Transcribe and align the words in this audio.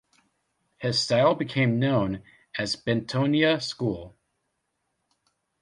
His 0.79 0.99
style 0.99 1.35
became 1.35 1.77
known 1.77 2.23
as 2.57 2.75
Bentonia 2.75 3.61
School. 3.61 4.15